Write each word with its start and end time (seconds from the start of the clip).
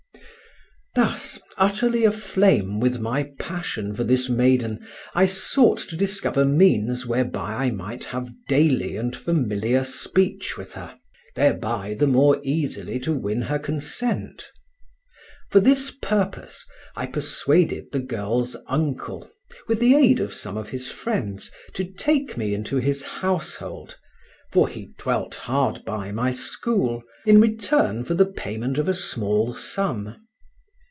Thus, 0.93 1.39
utterly 1.55 2.03
aflame 2.03 2.81
with 2.81 2.99
my 2.99 3.31
passion 3.39 3.95
for 3.95 4.03
this 4.03 4.27
maiden, 4.27 4.85
I 5.15 5.25
sought 5.25 5.77
to 5.87 5.95
discover 5.95 6.43
means 6.43 7.05
whereby 7.05 7.53
I 7.53 7.71
might 7.71 8.03
have 8.03 8.29
daily 8.49 8.97
and 8.97 9.15
familiar 9.15 9.85
speech 9.85 10.57
with 10.57 10.73
her, 10.73 10.99
thereby 11.37 11.93
the 11.93 12.07
more 12.07 12.41
easily 12.43 12.99
to 13.07 13.13
win 13.13 13.43
her 13.43 13.57
consent. 13.57 14.49
For 15.49 15.61
this 15.61 15.91
purpose 15.91 16.65
I 16.93 17.05
persuaded 17.05 17.93
the 17.93 18.01
girl's 18.01 18.57
uncle, 18.67 19.31
with 19.69 19.79
the 19.79 19.95
aid 19.95 20.19
of 20.19 20.33
some 20.33 20.57
of 20.57 20.71
his 20.71 20.89
friends, 20.91 21.51
to 21.75 21.85
take 21.85 22.35
me 22.35 22.53
into 22.53 22.77
his 22.79 23.01
household 23.05 23.97
for 24.51 24.67
he 24.67 24.91
dwelt 24.97 25.35
hard 25.35 25.85
by 25.85 26.11
my 26.11 26.31
school 26.31 27.01
in 27.25 27.39
return 27.39 28.03
for 28.03 28.13
the 28.13 28.25
payment 28.25 28.77
of 28.77 28.89
a 28.89 28.93
small 28.93 29.53
sum. 29.53 30.17